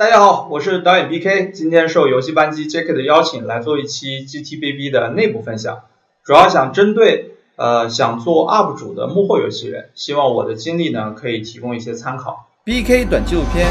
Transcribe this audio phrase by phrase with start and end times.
[0.00, 5.82] 大家好，我是导演 BK，今天受游戏班机 Jack 的邀请来做一期 GTBB 的内部分享，
[6.24, 12.46] 主要想针对呃想做 UP 主的幕后游戏人，希望我的经历呢可以提供一些参考。
[12.64, 13.66] BK 短纪录片，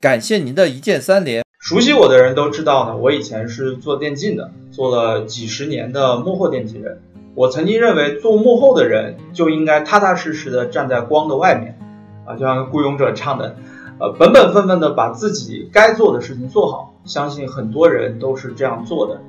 [0.00, 1.44] 感谢您的一键三连。
[1.60, 7.02] 熟悉我的人都知道呢，我以前是做电竞的，做了几十年的幕后电竞人。
[7.34, 11.78] 我曾经认为做幕后的人就应该踏踏实实的站在光的外面，
[12.24, 13.56] 啊，就像雇佣者唱的，
[14.00, 16.94] 呃，本本分分的把自己该做的事情做好。
[17.04, 19.20] 相信很多人都是这样做的。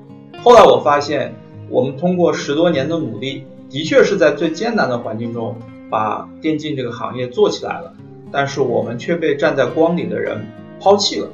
[0.41, 1.35] 后来我发现，
[1.69, 5.55] 我们通过十多年的努力，的确是在最艰难的环境中
[5.89, 7.93] 把电竞这个行业做起来了，
[8.31, 10.47] 但是我们却被站在光里的人
[10.79, 11.27] 抛弃了。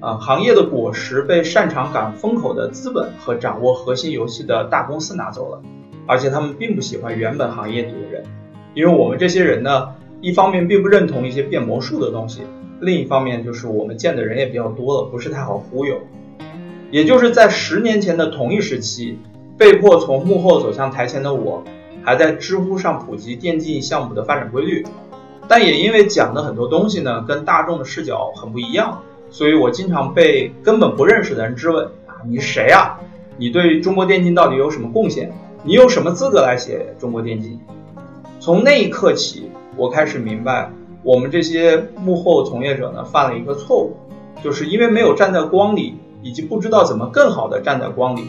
[0.00, 5.60] 啊，行业的果实被擅长赶风口的资本和掌握核心游戏的大公司拿走了，
[6.06, 8.24] 而且他们并不喜欢原本行业里的人，
[8.74, 12.42] 因为我们这些人呢，一方面并不认同一些变魔术的东西，
[12.82, 16.00] 另一方面就是我们见的人也比较多了，不是太好忽悠。
[16.90, 19.18] 也就是在十年前的同一时期，
[19.56, 21.62] 被迫从幕后走向台前的我，
[22.02, 24.84] 还在知乎上普及电竞项目的发展规律，
[25.46, 29.00] 但也因为讲的很多东西呢，跟大众的视角很不一样。
[29.30, 32.98] 所以我经常被根本不认识的人质问啊，你是谁啊？
[33.38, 35.32] 你对中国电竞到底有什么贡献？
[35.62, 37.58] 你有什么资格来写中国电竞？
[38.40, 40.70] 从那一刻起，我开始明白，
[41.02, 43.96] 我们这些幕后从业者呢，犯了一个错误，
[44.42, 48.24] 就是因为没有站在光里，以及不知道怎么更好的站在光里，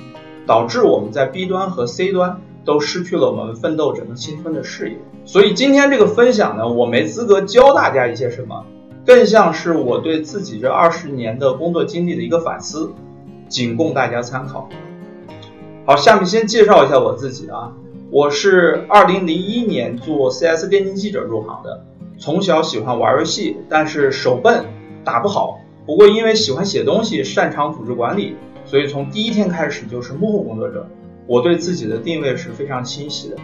[0.46, 4.98] 导致我们在 B 端和 C 端都失去了我们奋斗整个青春的视野。
[5.26, 8.66] 所以今天这个分享呢，我没资格教大家一些什么。
[9.06, 12.94] 更像是我对自己这二十年的工作经历的一个反思，
[13.50, 14.70] 仅供大家参考。
[15.86, 17.74] 好，下面先介绍一下我自己啊，
[18.10, 21.84] 我是二零零一年做 CS 电竞记者入行的，
[22.18, 24.66] 从小喜欢玩游戏，但是手笨，
[25.04, 25.60] 打不好。
[25.86, 30.88] 不过因为喜欢写东西，擅长组织管理，所以从第一天开始就是幕后工作者。
[31.26, 33.38] 我对自己的定位是非常清晰的。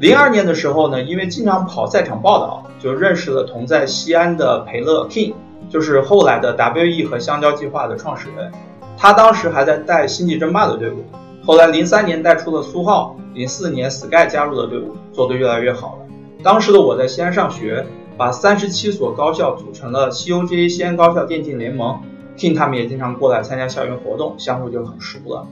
[0.00, 5.34] 零二年的时候呢，因为经常跑赛场报道，就认识了同在西安的裴乐 King，
[5.68, 8.50] 就是后来的 WE 和香蕉计划的创始人。
[8.96, 11.04] 他当时还在带星际争霸的队伍，
[11.44, 16.07] 后来零三年带出了苏浩，零四年 Sky 加入了队伍，做得越来越好了。
[16.42, 22.00] 当时的我在西安上学，把三十七所高校组成了 COJ 西安高校电竞联盟
[22.36, 25.46] ，King 他们也经常过来参加校园活动，相互就很熟了。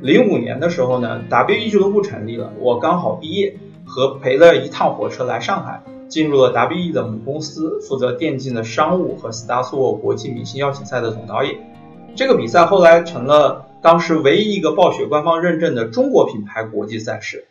[0.00, 3.56] 零五年的时候呢，WE 俱乐部成立了，我刚好毕业。
[3.84, 11.56] 和陪了一趟火车来上海，进入了 WE 的母公司，负责电竞的商务和 StarSword 国际明星邀请赛的总导演。
[12.14, 17.44] 这个比赛后来成了当时唯一一个暴雪官方认证的中国品牌国际赛事。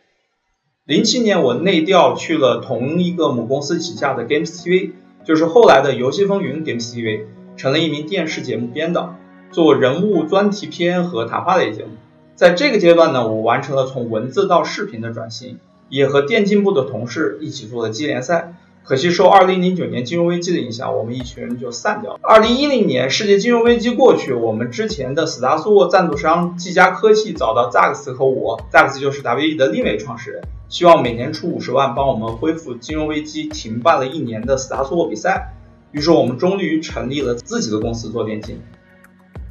[0.84, 4.90] 零七年我内调去了同一个母公司旗下的 Games TV，
[5.24, 7.26] 就是后来的游戏风云 Games TV，
[7.56, 9.14] 成了一名电视节目编导，
[9.52, 11.90] 做人物专题片和谈话类节目。
[12.34, 15.60] 在这个阶段呢，我完成了从文字到视频的转型。
[15.88, 18.54] 也和电竞部的同事一起做了机联赛，
[18.84, 22.20] 可惜受2009年金融危机的影响，我们一群人就散掉了。
[22.22, 35.54] 2010年世界金融危机过去，我们之前的 StarSword 赞助商技嘉科技找到 Zax 和我，Zax 就是 WE 的另一位创始人，希望每年出五十万帮我们恢复金融危机停办了一年的 StarSword 比赛。
[35.92, 38.60] 于是我们终于成立了自己的公司做电竞。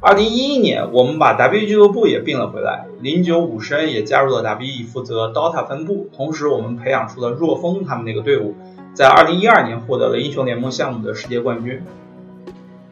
[0.00, 6.08] 二零一一年，我们把 WE 俱乐部也并了回来，零九五升也加入了 WE，负责 DOTA 分部。
[6.12, 8.56] 同时，我们培养出了若风他们那个队伍，
[8.94, 11.82] 在二零一二年获得了英雄联盟项目的世界冠军。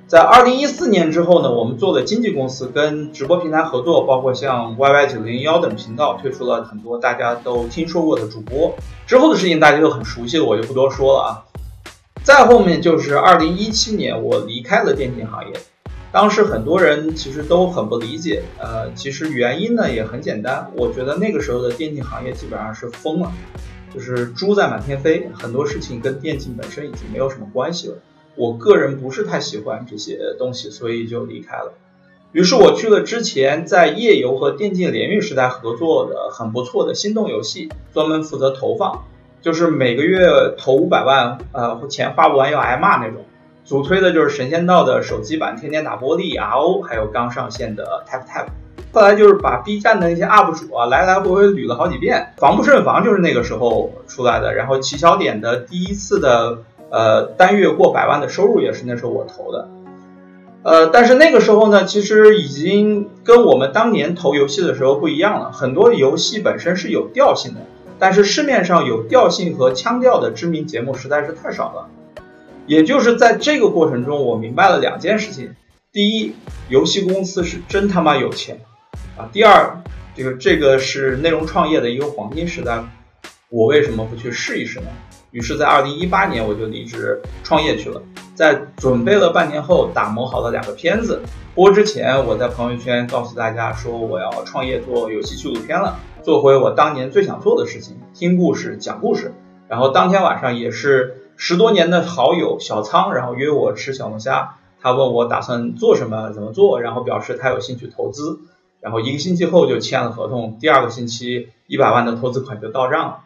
[0.07, 8.75] 在二零一四年之后呢，我们做了经纪公司，跟直播平台合作，包括像 YY 九零幺等频道，推出了很多大家都听说过的主播。
[9.07, 11.45] 之后的事情大家都很熟悉了，我就不多说了啊。
[12.25, 15.53] 再后面就是二零一七年，我离开了电竞行业。
[16.13, 23.31] 当时很多人其实都很不理解，呃，其实原因呢也很简单，我觉得那个时候的电竞行业基本上是疯了，
[23.93, 27.97] 就是猪在满天飞，很多事情跟电竞本身已经没有什么关系了。
[28.37, 31.73] 我个人不是太喜欢这些东西，所以就离开了。
[32.33, 39.05] 于是我去了之前在夜游和电竞联运时代合作的很不错的心动游戏，专门负责投放，
[39.43, 43.25] 就是每个月投五百万，呃，钱花不完要挨骂那种。
[43.65, 48.47] 主推的就是神仙道的手机版，天天打玻璃 RO，还有刚上线的 Tap Tap。
[48.93, 54.55] 后来就是把 B 站的那些 UP 主啊来来回回捋了好几遍，防不胜防就是那个时候出来的。
[54.55, 56.59] 然后起小点的第一次的
[56.91, 59.69] 呃单月过百万的收入也是那时候我投的。
[60.63, 65.53] 呃，但是那个时候呢，其实已经跟我们当年投游戏的时候不一样了。
[65.53, 67.61] 很多游戏本身是有调性的，
[67.99, 71.89] 但是市面上有调性和腔调的知名节目实在是太少了。
[72.67, 75.55] 也就是在这个过程中，我明白了两件事情。
[75.93, 76.35] 第一，
[76.69, 78.61] 游戏公司是真他妈有钱
[79.33, 79.83] 第二，
[80.15, 82.83] 这个这个是内容创业的一个黄金时代，
[83.49, 84.87] 我为什么不去试一试呢？
[85.31, 88.03] 于是，在二零一八年我就离职创业去了。
[88.35, 91.21] 在准备了半年后，打磨好了两个片子。
[91.55, 99.35] 播之前，我在朋友圈告诉大家说我要创业做游戏纪录片了，做回我当年最想做的事情，听故事、讲故事。
[99.69, 104.57] 然后当天晚上也是十多年的好友小仓，然后约我吃小龙虾。
[104.83, 108.41] 他问我打算做什么，怎么做，然后表示他有兴趣投资，
[108.81, 113.19] 然后一个星期后就签了合同，第二个星期一百万的投资款就到账了，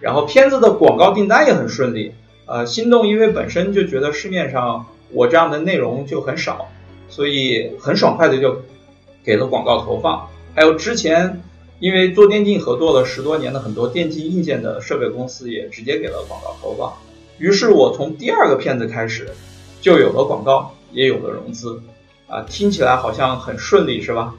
[0.00, 2.12] 然后片子的广告订单也很顺利，
[2.46, 6.68] 呃，心动因为本身就觉得市面上我这样的内容就很少，
[7.08, 8.62] 所以很爽快的就
[9.24, 11.42] 给了广告投放，还有之前
[11.80, 16.92] 因为做电竞合作了十多年的很多电竞硬件的设备公司也直接给了广告投放，
[17.38, 19.28] 于是我从第二个片子开始
[19.80, 20.72] 就有了广告。
[20.92, 21.82] 也有了融资，
[22.28, 24.32] 啊，听起来好像很顺利，是吧？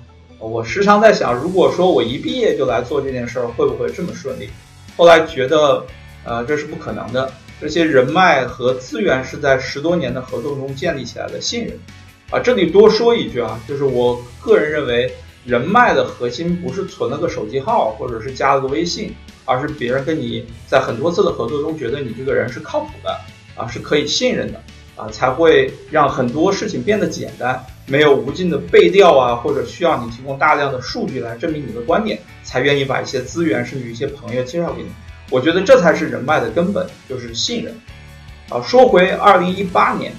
[0.48, 4.50] 我时常在想，如果说我一毕业就来做这件事儿，会不会这么顺利？
[4.96, 5.86] 后来觉得，
[6.24, 7.32] 呃，这是不可能的。
[7.60, 11.78] 这些人脉和资源是在十多年的合作中建立起来的信任。
[12.30, 15.12] 啊，这里多说一句啊，就是我个人认为，
[15.46, 19.16] 人脉的核心不是存了个手机号，或者是加了个微信，
[19.46, 23.18] 而是别人跟你在很多次的合作中觉得你这个人是靠谱的，
[23.56, 24.62] 啊，是可以信任的。
[24.98, 34.90] 啊，才会让很多事情变得简单，没有无尽的背调啊，或者需要你提供大量的数据来证明你的观点，才愿意把一些资源甚至一些朋友介绍给你。
[35.30, 37.80] 我觉得这才是人脉的根本，就是信任。
[38.50, 40.12] 啊，说回二零一八年，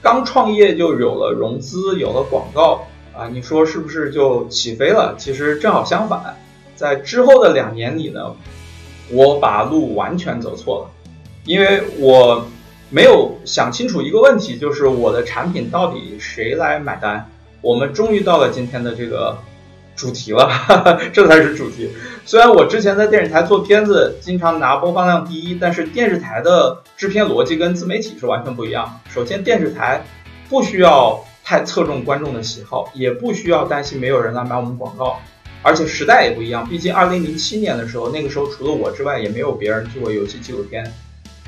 [0.00, 5.16] 刚创业就有了融资，有了广告啊，你说是不是就起飞了？
[5.18, 6.36] 其实正好相反，
[6.76, 8.36] 在之后的两年里呢，
[9.10, 10.90] 我把路完全走错了，
[11.44, 12.46] 因为我。
[12.92, 17.26] 没有想清楚一个问题，就是我的产品到底谁来买单？
[17.62, 19.38] 我们终于到了今天的这个
[19.96, 20.46] 主题了，
[21.10, 21.90] 这才是主题。
[22.26, 29.00] 虽然我之前在电视台做片子，经常拿播放量第一，但是电视台的制片逻辑跟自媒体是完全不一样。
[29.08, 30.04] 首先，电视台
[30.50, 35.18] 不需要太侧重观众的喜好，也不需要担心没有人来买我们广告，
[35.62, 36.68] 而且时代也不一样。
[36.68, 40.92] 毕竟二零零七年的时候，那个时候除了我之外，也没有别人做游戏纪录片。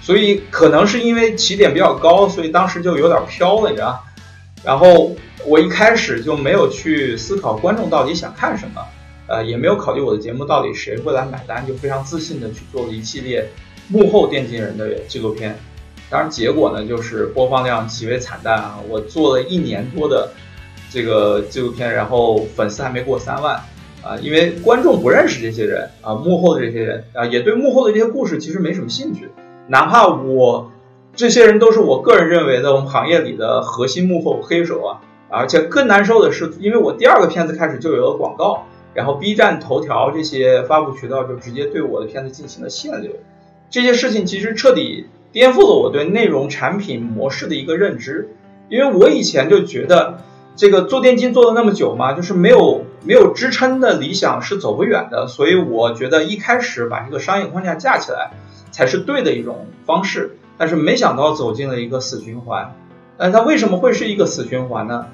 [0.05, 4.05] 所以可能是因为起点比较高，所以当时就有点飘了，你知道。
[4.63, 5.17] 然后
[5.47, 8.83] 我一开始就没有去思考观众到底想看什么，
[9.27, 13.49] 呃，也没有考虑我的节目到底谁会来买单，就非常自信的去做了一系列
[13.89, 15.59] 幕后电竞人的纪录片。
[16.11, 18.79] 当然结果呢，就是播放量极为惨淡啊！
[18.91, 20.31] 我做了一年多的
[20.91, 23.57] 这个纪录片，然后粉丝还没过三万
[24.03, 29.31] 啊，因为观众不认识这些人啊，幕后的这些人啊，也对幕后的这些故事其实没什么兴趣。
[29.67, 30.71] 哪怕我
[31.15, 35.01] 这些人都是我个人认为的我们行业里的核心幕后黑手啊，
[35.31, 38.65] 而且更难受的是，因为我第二个片子开始就有了广告，
[38.95, 43.13] 然后 B 站、头条这些发布渠道就直接对我的片子进行了限流，
[43.71, 48.31] 这些事情其实彻底颠覆了我对内容产品模式的一个认知，
[48.69, 50.19] 因为我以前就觉得
[50.57, 58.33] 这个做电竞做了那么久嘛，就是没有没有支撑的理想是走不远的，所以我觉得一开始把这个商业框架架起来。
[58.75, 62.75] 才是对的一种方式，但是没想到走进了一个死循环。
[63.17, 65.07] 但它为什么会是一个死循环呢？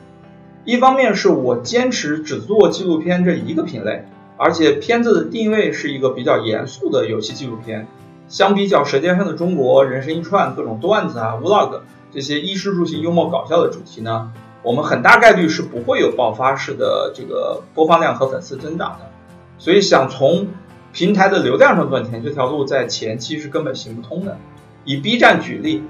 [0.65, 4.06] 一方面是我坚持只做纪录片这一个品类，
[4.39, 7.87] 而且片子的定位是一个比较严肃的游戏纪录片。
[8.29, 11.81] 相比较《舌尖上的中国》《人生一串》各种段子啊、vlog
[12.11, 14.32] 这些衣食住行、幽默搞笑的主题呢，
[14.63, 19.11] 我们很大概率是不会有爆发式的这个播放量和粉丝增长的。
[19.58, 20.46] 所以想从
[20.93, 24.37] 平台的流量上赚钱，这条路在前期是根本行不通的。
[24.85, 25.85] 以 B 站举例，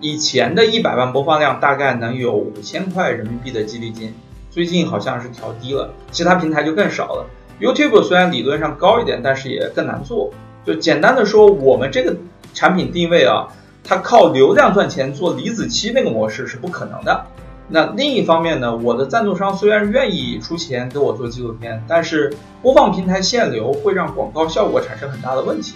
[0.00, 4.12] 以前的一百万播放量大概能有五千块人民币的激励金，
[4.50, 7.26] 最近好像是调低了，其他平台就更少了。
[7.60, 10.30] YouTube 虽然理论上高一点，但是也更难做。
[10.64, 12.14] 就简单的说，我们这个
[12.52, 13.48] 产品定位啊，
[13.82, 17.26] 它靠流量赚钱，做李子柒那个模式是不可能的。
[17.70, 22.32] 那另一方面呢，我的赞助商虽然愿意出钱给我做纪录片，但是
[22.62, 25.74] 播放平台限流会让广告效果产生很大的问题。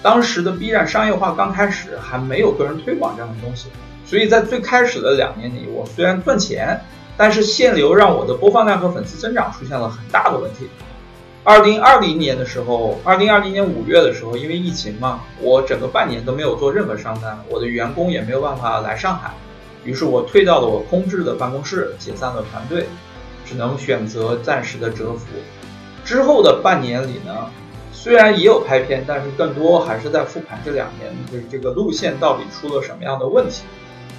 [0.00, 3.68] 当时的 B 站商业化刚开始，还没有个人推广这样的东西，
[4.06, 6.80] 所以在最开始的两年里，我虽然赚钱，
[7.16, 10.68] 但是限流让我的播放量和粉丝增长出现了很大的问题。
[11.42, 19.32] 二零二零年的时候，二零二零年五月的时候，因为疫情嘛，我整个半年都没有做任何商单，我的员工也没有办法来上海。
[19.84, 22.86] 于是我退到了我空置的办公室，解散了团队，
[23.44, 25.26] 只能选择暂时的蛰伏。
[26.04, 27.50] 之后的半年里呢，
[27.92, 33.64] 虽然也有拍片，但是更多还是在复盘这两年，就是这个路线到底出了什么样的问题。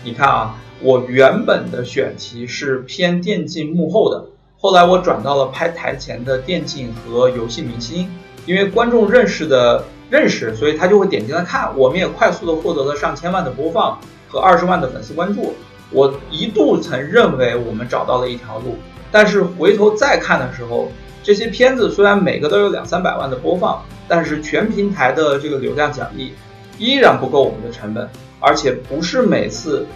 [0.03, 4.25] 你看啊，我原本的选题是偏电竞幕后的，
[4.59, 8.07] 后来我转到了拍台前的电竞和游戏明星，
[8.45, 11.75] 因为观众认识的认识，所以他就会点进来看。
[11.77, 13.99] 我们也快速的获得了上千万的播放
[14.35, 15.55] 和二十万的粉丝关注。
[15.91, 18.77] 我一度曾认为我们找到了一条路，
[19.11, 20.91] 但是回头再看的时候，
[21.23, 26.33] 这些片子虽然每个都有两三百万的播放，但是全平台的这个流量奖励
[26.77, 28.09] 依然不够我们的成本。
[28.41, 29.87] 而且不是每次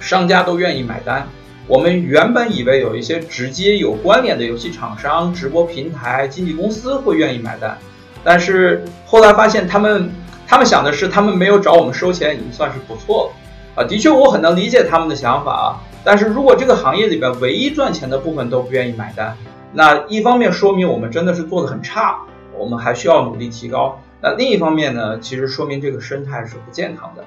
[0.00, 1.26] 商家都愿意买单。
[1.66, 7.78] 我们原本以为有一些直接有关联的游戏厂商、直播平台、经纪公司会愿意买单，
[8.24, 10.10] 但是后来发现他们
[10.46, 13.32] 他们想的是，他们没有找我们收钱已经算是不错了
[13.78, 13.84] 啊。
[13.84, 15.66] 的确，我很能理解他们的想法啊。
[16.04, 19.36] 但是如果这个行业里边唯一赚钱的部分都不愿意买单，
[19.72, 22.20] 那一方面说明我们真的是做的很差，
[22.56, 24.00] 我们还需要努力提高。
[24.20, 27.24] 那另一方面呢，其实说明这个生态是不健康的。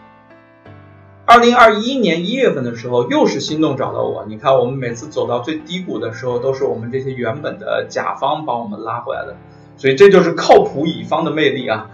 [1.26, 4.26] 二零二一年一月份的时候，又是心动找到我。
[4.28, 9.38] 你看，我们每次走到最低谷的时候，都是我们这些原本的甲方帮我们拉回来的。
[9.78, 11.90] 所以这就是靠谱乙方的魅力啊！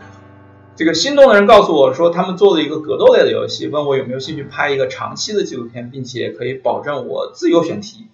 [0.78, 8.06] 这个心动的人告诉我说，他们做了一个格斗类的游戏，问我有没有兴趣拍一个长期的纪录片，并且可以保证我自由选题，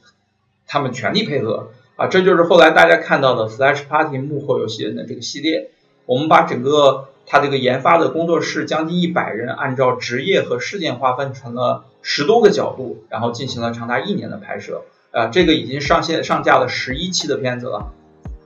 [0.66, 2.08] 他们全力配合啊！
[2.08, 5.72] 这就是后来大家看到的 Flash Party 幕后游戏人的这个系列。
[6.06, 14.84] 我们把整个他这个研发的工作室将近一百人，按照职业和事件划分成了十多个角度，然后进行了长达一年的拍摄。
[15.12, 17.92] 啊，这个已经上线上架了十一期的片子了。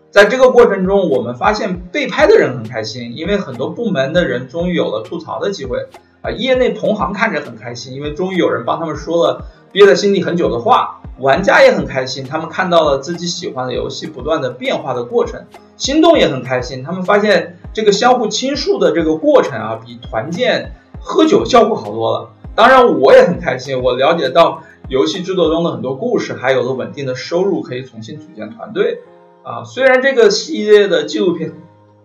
[0.10, 5.88] 在这个过程中，我们发现被拍的人很开心，因为很多部门的人终于有了吐槽的机会。
[6.22, 11.02] 啊，业内同行看着很开心，因为终于有人帮他们说了憋在心里很久的话。
[11.20, 15.46] 玩家也很开心，他们看到了自己喜欢的游戏不断的变化的过程。
[15.76, 22.30] 心动也很开心，他们发现这个相互倾诉的这个过程啊，比团建喝酒效果好多了。
[22.54, 29.00] 当然，我也很开心，我了解到游戏制作中的很多故事，还有了稳定的收入，可以重新组建团队。
[29.48, 31.54] 啊，虽然这个系列的纪录片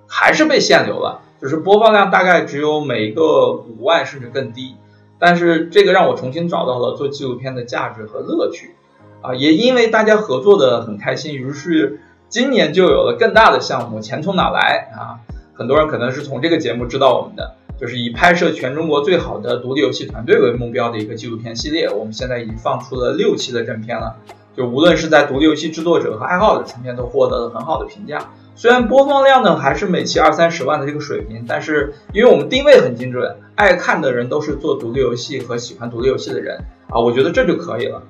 [0.07, 4.77] 还是被限流了，就是播放量大概只有每个五万甚至更低，
[5.19, 8.77] 但是这个让我重新找到了做纪录片的价值和乐趣。
[9.23, 13.99] 啊，也因为大家合作的很开心，于是今年就有了更大的项目。
[13.99, 15.19] 钱从哪来啊？
[15.53, 21.91] 很多人可能是从这个节目知道我们的，就是以拍摄全中国最好的独立游戏团队为目标的一个纪录片系列。
[21.91, 24.17] 我们现在已经放出了六期的正片了，
[24.57, 28.31] 就无论是在独立游戏制作者和爱好者层面都获得了很好的评价。
[28.55, 38.03] 虽然播放量呢还是每期二三十万的这个水平，但是因为我们定位很精准，爱看的人都是做独立游戏和喜欢独立游戏的人啊，我觉得这就可以了。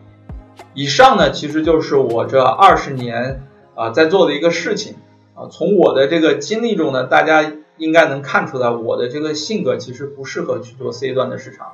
[0.75, 3.47] 以上呢，其实就是我这二十年
[3.77, 4.97] 啊在做的一个事情
[5.35, 5.47] 啊。
[5.51, 11.69] 从我的这个经历中呢，大家应该能看出来，我的这个性格其实不适合去做 C 端的市场。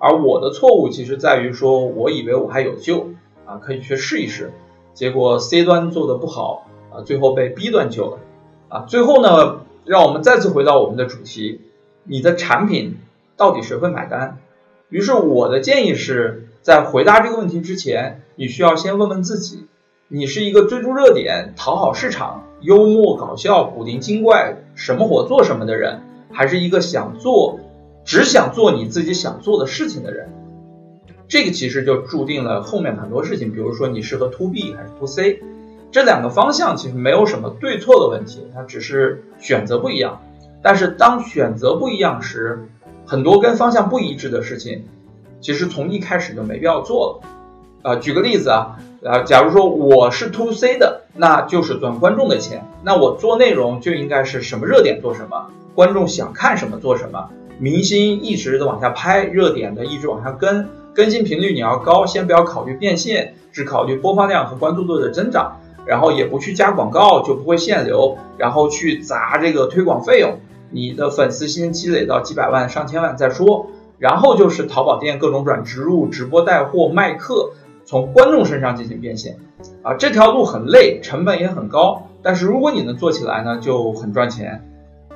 [0.00, 3.10] 而我的错误其实在于说，我以为我还有救
[3.48, 4.52] 啊，可以去试一试。
[4.94, 8.18] 结果 C 端做的不好啊，最后被 B 端救了
[8.68, 8.80] 啊。
[8.82, 11.62] 最后呢，让我们再次回到我们的主题：
[12.04, 12.98] 你的产品
[13.36, 14.38] 到底谁会买单？
[14.90, 16.44] 于是我的建议是。
[16.60, 19.68] 在回答这个问题之前，你需要先问问自己：
[20.08, 27.58] 你是一个追逐热点、讨好市场、幽默搞笑、古灵精怪、什么火做什么的人，还是一个想做、
[28.04, 30.28] 只想做你自己想做的事情的人？
[31.28, 33.52] 这个其实就注定了后面很多事情。
[33.52, 35.42] 比如说，你适合 to B 还是 to C，
[35.92, 40.22] 这两个方向其实没有什么对错的问题，它只是选择不一样。
[40.62, 42.68] 但是当选择不一样时，
[43.06, 44.84] 很多跟方向不一致的事情。
[45.40, 57.30] 其实从一开始就没必要做了，啊，举个例子啊，啊，假如说我是 to C 的，那就是赚观众的钱，那我做内容就应该是什么热点做什么，观众想看什么做什么，
[57.60, 70.38] 明星一直的往下拍，热点的一直往下跟，更新频率你要高，先不要考虑变现，只考虑播放量和关注度的增长，然后也不去加广告，就不会限流，然后去砸这个推广费用，
[70.70, 73.68] 你的粉丝先积累到几百万、上千万再说。
[73.98, 77.50] 然后就是淘宝店各种软植入、直播带货、卖课，
[77.84, 79.38] 从观众身上进行变现，
[79.82, 84.64] 啊，这条路很累，成本也很高，但是如果你能做起来呢，就很赚钱。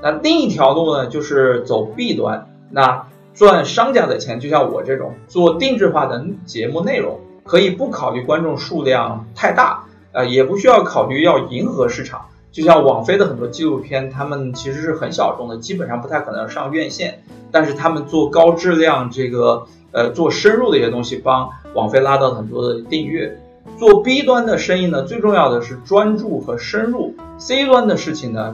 [0.02, 12.26] 那另一条路呢，就是走 B 端，那赚商家的钱，就像我这种做定制化的节目内容，可以不考虑观众数量太大，呃，也不需要考虑要迎合市场。
[12.50, 17.22] 就像网飞的很多纪录片，他们其实是很小众的，基本上不太可能上院线。
[17.50, 23.38] 但是他们做高质量这个呃做深入的一些东西，帮网飞拉到很多的订阅。
[23.78, 27.14] 做 B 端的生意呢，最重要的是专注和深入。
[27.38, 28.52] C 端的事情呢，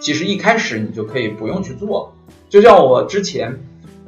[0.00, 2.12] 其实一开始你就可以不用去做。
[2.50, 3.60] 就像我之前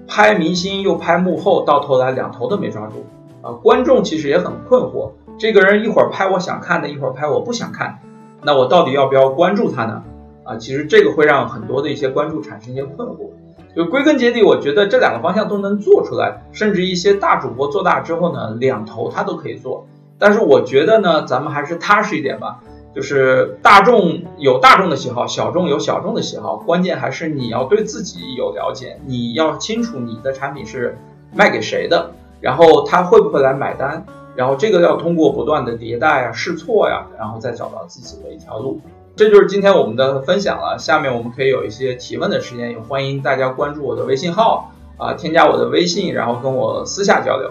[0.08, 3.04] 拍明星又拍幕后，到头来两头都没抓住
[3.42, 3.52] 啊！
[3.52, 7.98] 观众其实也很困惑，这个人一会儿拍我想看的，一会儿拍我不想看，
[8.42, 10.02] 那我到底要不要关注他呢？
[10.44, 13.30] 啊，其实这个会让很多的一些关注产生一些困惑。
[13.74, 19.86] 就归根结底，我觉得这两个方向都能做出来，甚至一些大主播做大之后呢，两头他都可以做。
[20.18, 22.60] 但是我觉得呢，咱们还是踏实一点吧。
[22.96, 30.96] 就是大众有大众的喜好，小众有小众的喜好，关键还是你要对自己有了解，你要清楚你的产品是
[31.34, 38.80] 卖给谁的，然后他会不会来买单，然后这个要通过不断的迭代啊、试错呀，然后再找到自己的一条路。
[39.14, 40.78] 这就是今天我们的分享了。
[40.78, 47.50] 下面我们可以有一些提问的时间，也欢迎大家关注我的微信号啊，添加我的微信，然后跟我私下交流。